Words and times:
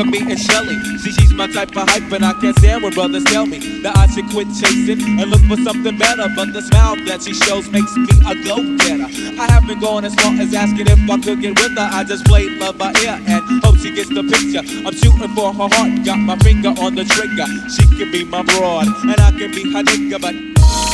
of 0.00 0.06
me 0.06 0.20
and 0.20 0.38
Shelly. 0.38 0.80
See, 0.98 1.12
she's 1.12 1.32
my 1.32 1.46
type 1.46 1.76
of 1.76 1.88
hype, 1.88 2.10
and 2.12 2.24
I 2.24 2.32
can't 2.40 2.56
stand 2.56 2.82
when 2.82 2.92
brothers 2.92 3.24
tell 3.24 3.46
me 3.46 3.58
that 3.82 3.96
I 3.96 4.06
should 4.06 4.28
quit 4.30 4.48
chasing 4.48 5.20
and 5.20 5.30
look 5.30 5.40
for 5.44 5.56
something 5.62 5.96
better. 5.98 6.26
But 6.34 6.52
the 6.52 6.62
smile 6.62 6.96
that 7.04 7.22
she 7.22 7.34
shows 7.34 7.68
makes 7.70 7.94
me 7.96 8.08
a 8.24 8.34
go-getter. 8.34 9.08
I 9.40 9.46
haven't 9.52 9.80
gone 9.80 10.04
as 10.04 10.14
far 10.14 10.32
as 10.40 10.52
asking 10.54 10.88
if 10.88 10.98
I 10.98 11.20
could 11.20 11.40
get 11.40 11.60
with 11.60 11.76
her. 11.76 11.88
I 11.92 12.04
just 12.04 12.24
played 12.24 12.58
love 12.58 12.78
by 12.78 12.92
ear 13.04 13.20
and 13.20 13.62
hope 13.62 13.76
she 13.78 13.94
gets 13.94 14.08
the 14.08 14.24
picture. 14.24 14.64
I'm 14.86 14.94
shooting 14.96 15.32
for 15.36 15.52
her 15.52 15.68
heart, 15.68 16.04
got 16.04 16.18
my 16.18 16.36
finger 16.38 16.72
on 16.80 16.94
the 16.94 17.04
trigger. 17.04 17.46
She 17.68 17.84
can 17.96 18.10
be 18.10 18.24
my 18.24 18.42
broad, 18.42 18.88
and 19.04 19.20
I 19.20 19.30
can 19.36 19.50
be 19.52 19.68
her 19.72 19.82
nigga, 19.84 20.20
but 20.20 20.34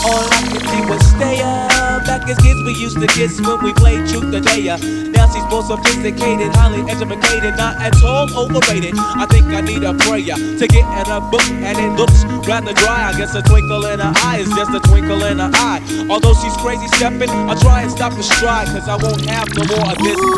all 0.05 0.27
I 0.27 0.43
can 0.51 0.63
do 0.67 0.79
was 0.91 1.03
stay 1.15 1.41
up. 1.43 1.71
Back 2.07 2.29
as 2.29 2.39
kids, 2.39 2.61
we 2.67 2.75
used 2.75 2.99
to 3.01 3.07
kiss 3.07 3.41
when 3.41 3.63
we 3.63 3.73
played 3.73 4.09
truth 4.09 4.35
or 4.35 4.41
dare. 4.41 5.06
She's 5.33 5.45
more 5.51 5.63
sophisticated, 5.63 6.55
highly 6.55 6.83
educated, 6.91 7.57
not 7.57 7.81
at 7.83 7.95
all 8.03 8.27
overrated. 8.37 8.95
I 8.97 9.27
think 9.27 9.47
I 9.53 9.61
need 9.61 9.83
a 9.83 9.95
prayer 9.95 10.37
to 10.37 10.65
get 10.67 10.87
in 10.87 11.07
a 11.11 11.21
book, 11.21 11.45
and 11.51 11.77
it 11.77 11.93
looks 11.99 12.25
rather 12.47 12.73
dry. 12.73 13.11
I 13.11 13.17
guess 13.17 13.35
a 13.35 13.43
twinkle 13.43 13.85
in 13.87 14.01
her 14.01 14.13
eye 14.23 14.39
is 14.39 14.49
just 14.55 14.71
a 14.71 14.81
twinkle 14.81 15.23
in 15.25 15.39
her 15.39 15.51
eye. 15.55 15.83
Although 16.09 16.35
she's 16.35 16.57
crazy 16.59 16.87
stepping, 16.97 17.31
I'll 17.51 17.59
try 17.59 17.83
and 17.83 17.91
stop 17.91 18.15
the 18.15 18.23
stride, 18.23 18.69
cause 18.69 18.89
I 18.89 18.97
won't 18.97 19.25
have 19.27 19.49
no 19.57 19.65
more 19.77 19.93
of 19.93 19.99
this 19.99 20.17
be 20.17 20.31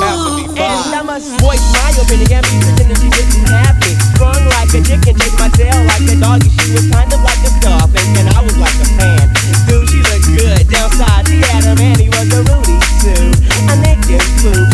fine. 0.57 0.89
And 0.89 0.95
I 0.95 1.03
must 1.05 1.29
voice 1.41 1.63
my 1.77 1.91
opinion, 1.95 2.29
can't 2.29 2.47
be 2.49 2.57
pretending 2.65 2.99
she 2.99 3.11
didn't 3.13 3.47
have 3.53 3.77
me. 3.85 3.93
Strong 4.17 4.43
like 4.57 4.73
a 4.73 4.81
chicken, 4.83 5.15
chase 5.15 5.37
my 5.39 5.49
tail 5.53 5.79
like 5.85 6.05
a 6.09 6.17
doggy. 6.17 6.51
She 6.59 6.73
was 6.75 6.87
kind 6.91 7.11
of 7.13 7.21
like 7.23 7.43
a 7.45 7.51
star, 7.61 7.85
and 7.87 8.27
I 8.33 8.41
was 8.41 8.57
like 8.57 8.79
a 8.81 8.89
fan. 8.97 9.27
Dude, 9.69 9.89
she 9.91 10.01
looked 10.01 10.29
good. 10.33 10.65
Downside, 10.69 11.29
she 11.29 11.39
had 11.45 11.65
a 11.71 11.75
man, 11.77 11.99
he 11.99 12.09
was 12.09 12.33
a 12.33 12.43
Rudy 12.47 12.88
A. 13.09 13.39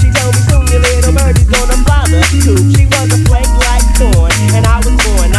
She 0.00 0.10
told 0.10 0.34
me 0.34 0.40
soon 0.48 0.66
your 0.66 0.80
little 0.80 1.12
birdie's 1.12 1.44
gonna 1.44 1.78
fly 1.84 2.04
the 2.10 2.22
coop. 2.42 2.58
She 2.74 2.86
was 2.86 3.12
a 3.12 3.18
flake 3.26 3.50
like 3.66 3.86
corn, 3.98 4.32
and 4.54 4.66
I 4.66 4.78
was 4.78 4.94
born 5.04 5.33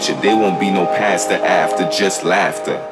Catch 0.00 0.16
it, 0.16 0.22
there 0.22 0.34
won't 0.34 0.58
be 0.58 0.70
no 0.70 0.86
past 0.86 1.28
or 1.28 1.34
after, 1.34 1.86
just 1.90 2.24
laughter. 2.24 2.82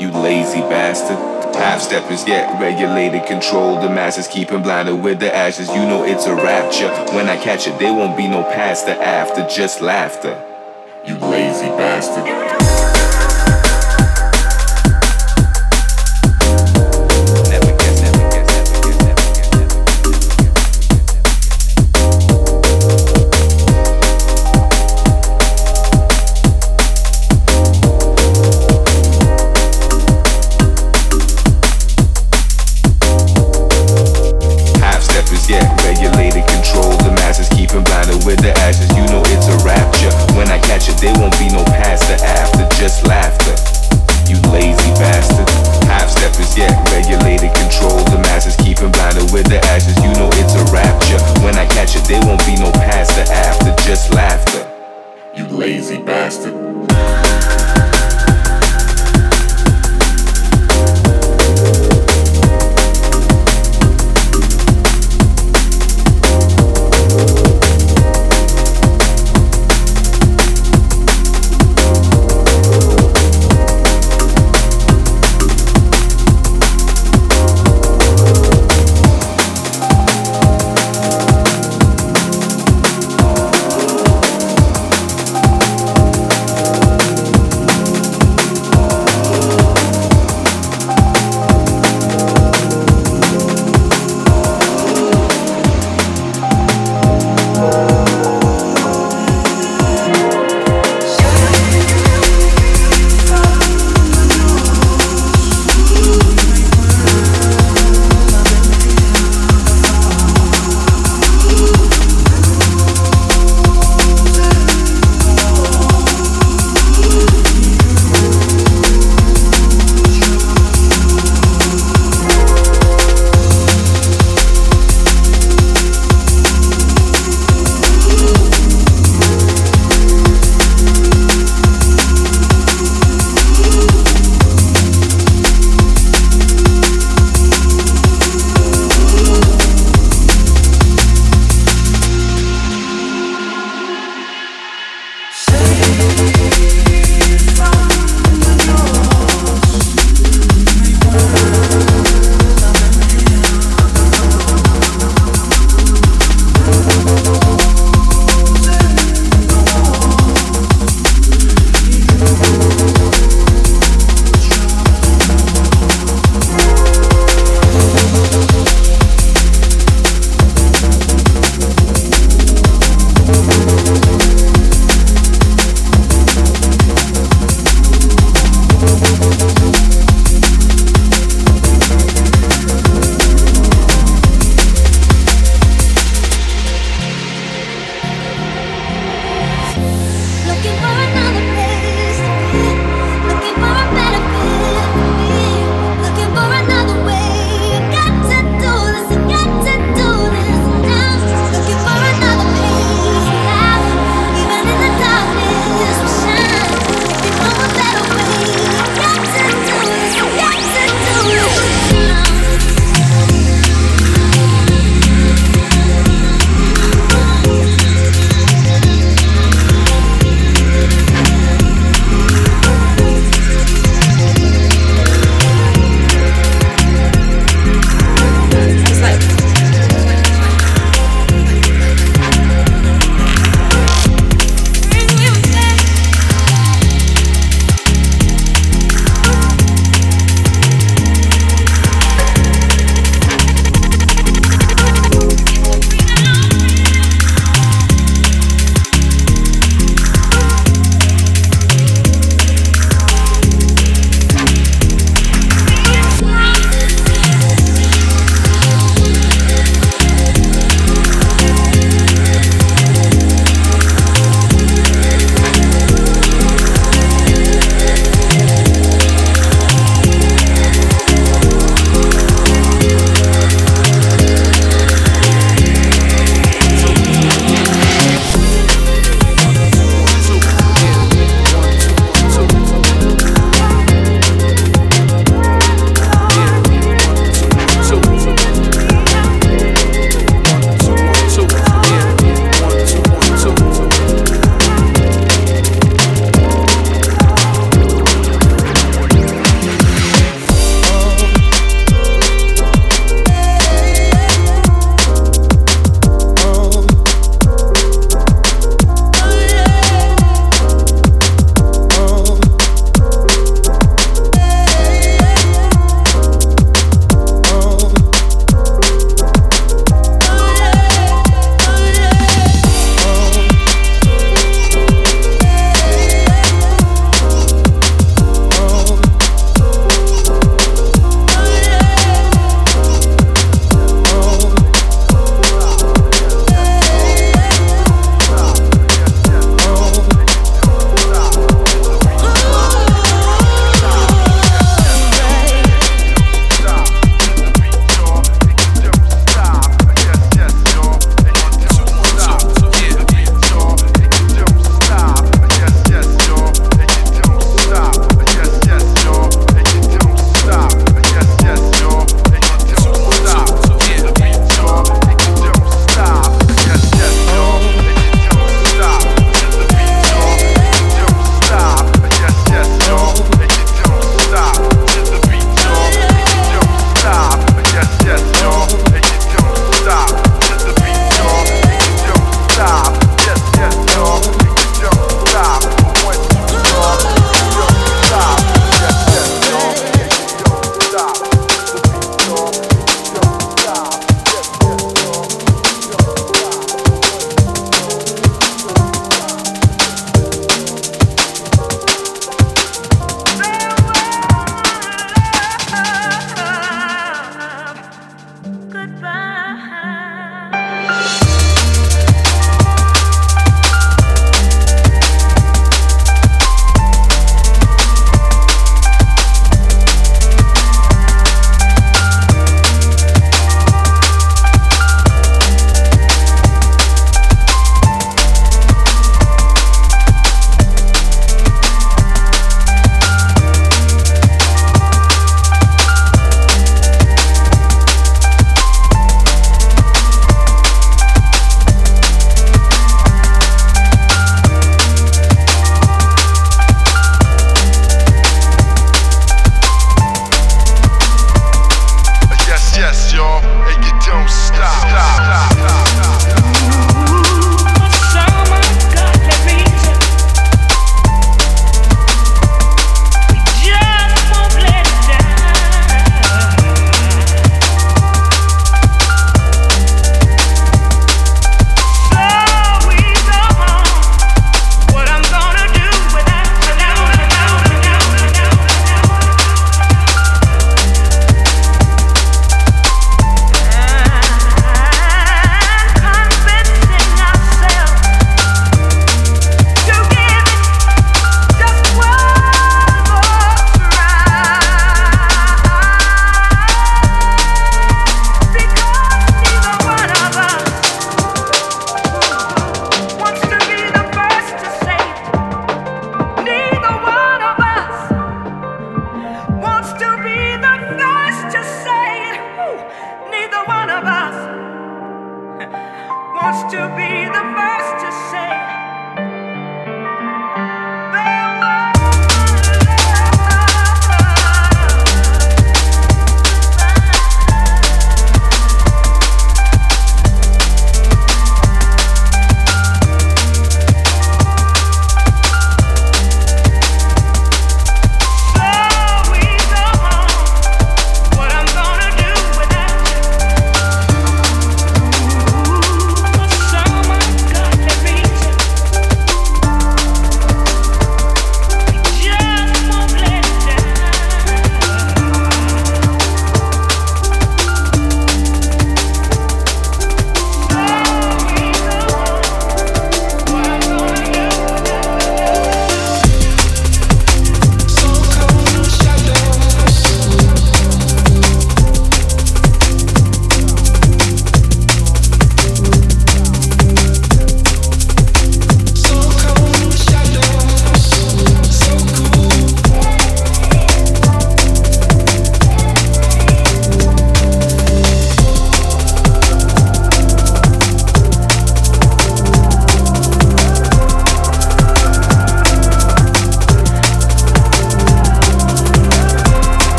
You 0.00 0.10
lazy 0.10 0.58
bastard. 0.58 1.16
Half 1.54 1.80
steppers 1.80 2.24
get 2.24 2.60
regulated, 2.60 3.24
controlled. 3.28 3.84
The 3.84 3.88
masses 3.88 4.26
keeping 4.26 4.60
blinded 4.60 5.00
with 5.00 5.20
the 5.20 5.32
ashes. 5.32 5.68
You 5.68 5.76
know 5.76 6.02
it's 6.02 6.26
a 6.26 6.34
rapture. 6.34 6.88
When 7.14 7.28
I 7.28 7.36
catch 7.36 7.68
it, 7.68 7.78
there 7.78 7.94
won't 7.94 8.16
be 8.16 8.26
no 8.26 8.42
past 8.42 8.88
or 8.88 9.00
after, 9.00 9.46
just 9.46 9.80
laughter. 9.80 10.42
You 11.06 11.18
lazy 11.18 11.68
bastard. 11.68 12.39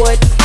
what 0.00 0.37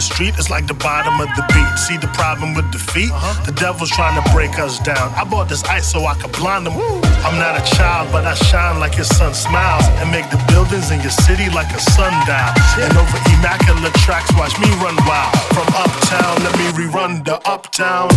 the 0.00 0.14
street. 0.14 0.34
It's 0.38 0.48
like 0.48 0.66
the 0.66 0.78
bottom 0.88 1.20
of 1.20 1.28
the 1.36 1.44
beat. 1.52 1.72
See 1.76 1.98
the 1.98 2.08
problem 2.16 2.54
with 2.54 2.70
defeat? 2.72 3.12
Uh-huh. 3.12 3.44
The 3.44 3.52
devil's 3.52 3.90
trying 3.90 4.16
to 4.16 4.24
break 4.32 4.58
us 4.58 4.78
down. 4.80 5.12
I 5.12 5.24
bought 5.24 5.48
this 5.48 5.62
ice 5.64 5.92
so 5.92 6.06
I 6.06 6.14
could 6.14 6.32
blind 6.32 6.64
them. 6.64 6.74
Woo. 6.76 7.00
I'm 7.26 7.36
not 7.36 7.60
a 7.60 7.64
child, 7.76 8.08
but 8.10 8.24
I 8.24 8.34
shine 8.48 8.80
like 8.80 8.96
your 8.96 9.04
sun 9.04 9.34
smiles 9.34 9.84
and 10.00 10.10
make 10.10 10.30
the 10.30 10.40
buildings 10.48 10.90
in 10.90 11.00
your 11.00 11.12
city 11.26 11.50
like 11.50 11.70
a 11.76 11.80
sundial. 11.92 12.50
And 12.80 12.96
over 12.96 13.18
immaculate 13.36 13.94
tracks, 14.00 14.32
watch 14.40 14.56
me 14.58 14.68
run 14.80 14.96
wild. 15.04 15.36
From 15.52 15.68
uptown, 15.76 16.34
let 16.44 16.54
me 16.56 16.66
rerun 16.72 17.22
the 17.24 17.36
uptown. 17.44 18.08